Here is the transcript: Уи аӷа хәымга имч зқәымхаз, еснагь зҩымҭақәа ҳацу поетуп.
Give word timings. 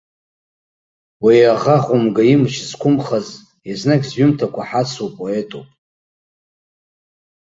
Уи 1.23 1.37
аӷа 1.53 1.77
хәымга 1.83 2.23
имч 2.33 2.53
зқәымхаз, 2.69 3.27
еснагь 3.69 4.05
зҩымҭақәа 4.11 4.63
ҳацу 4.69 5.09
поетуп. 5.15 5.67